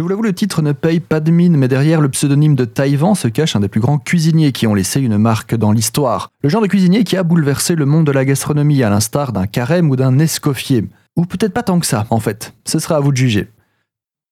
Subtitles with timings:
[0.00, 2.64] Je vous l'avoue, le titre ne paye pas de mine, mais derrière le pseudonyme de
[2.64, 6.30] Taïwan se cache un des plus grands cuisiniers qui ont laissé une marque dans l'histoire.
[6.42, 9.46] Le genre de cuisinier qui a bouleversé le monde de la gastronomie, à l'instar d'un
[9.46, 10.86] carême ou d'un escoffier.
[11.16, 12.54] Ou peut-être pas tant que ça, en fait.
[12.64, 13.48] Ce sera à vous de juger.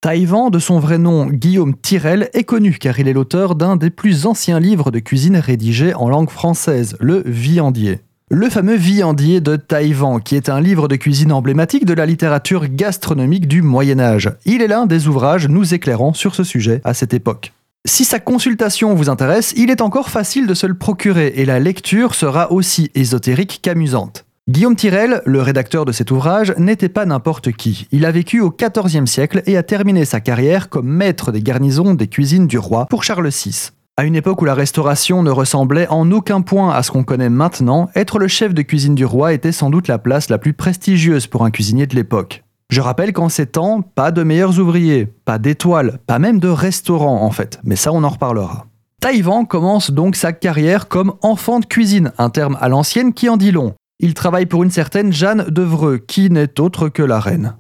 [0.01, 3.91] Taïwan, de son vrai nom Guillaume Tirel, est connu car il est l'auteur d'un des
[3.91, 8.01] plus anciens livres de cuisine rédigés en langue française, le Viandier.
[8.31, 12.67] Le fameux Viandier de Taïwan, qui est un livre de cuisine emblématique de la littérature
[12.69, 14.31] gastronomique du Moyen Âge.
[14.45, 17.55] Il est l'un des ouvrages nous éclairant sur ce sujet à cette époque.
[17.87, 21.59] Si sa consultation vous intéresse, il est encore facile de se le procurer et la
[21.59, 24.27] lecture sera aussi ésotérique qu'amusante.
[24.47, 27.89] Guillaume Tirel, le rédacteur de cet ouvrage, n'était pas n'importe qui.
[27.93, 31.95] Il a vécu au XIVe siècle et a terminé sa carrière comme maître des garnisons
[31.95, 33.71] des cuisines du roi pour Charles VI.
[33.99, 37.31] À une époque où la restauration ne ressemblait en aucun point à ce qu'on connaît
[37.31, 40.53] maintenant, être le chef de cuisine du roi était sans doute la place la plus
[40.53, 42.45] prestigieuse pour un cuisinier de l'époque.
[42.71, 47.25] Je rappelle qu'en ces temps, pas de meilleurs ouvriers, pas d'étoiles, pas même de restaurants
[47.25, 48.67] en fait, mais ça on en reparlera.
[49.01, 53.37] Taïwan commence donc sa carrière comme enfant de cuisine, un terme à l'ancienne qui en
[53.37, 53.75] dit long.
[53.99, 57.57] Il travaille pour une certaine Jeanne Devreux, qui n'est autre que la reine.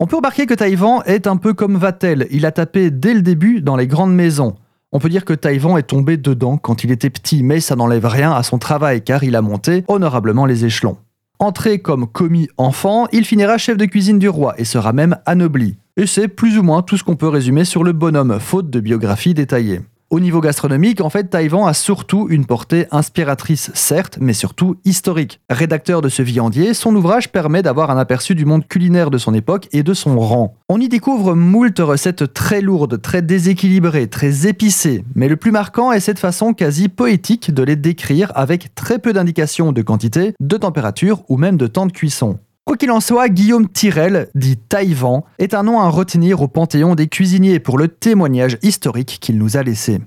[0.00, 3.20] On peut remarquer que Taïwan est un peu comme Vatel, il a tapé dès le
[3.20, 4.56] début dans les grandes maisons.
[4.94, 8.04] On peut dire que Taïwan est tombé dedans quand il était petit, mais ça n'enlève
[8.04, 10.98] rien à son travail car il a monté honorablement les échelons.
[11.38, 15.76] Entré comme commis enfant, il finira chef de cuisine du roi et sera même anobli.
[15.96, 18.80] Et c'est plus ou moins tout ce qu'on peut résumer sur le bonhomme, faute de
[18.80, 19.80] biographie détaillée.
[20.12, 25.40] Au niveau gastronomique, en fait, Taïwan a surtout une portée inspiratrice, certes, mais surtout historique.
[25.48, 29.32] Rédacteur de ce viandier, son ouvrage permet d'avoir un aperçu du monde culinaire de son
[29.32, 30.54] époque et de son rang.
[30.68, 35.92] On y découvre moult recettes très lourdes, très déséquilibrées, très épicées, mais le plus marquant
[35.92, 40.56] est cette façon quasi poétique de les décrire avec très peu d'indications de quantité, de
[40.58, 42.38] température ou même de temps de cuisson.
[42.64, 46.94] Quoi qu'il en soit, Guillaume Tirel, dit Taïwan, est un nom à retenir au panthéon
[46.94, 49.98] des cuisiniers pour le témoignage historique qu'il nous a laissé.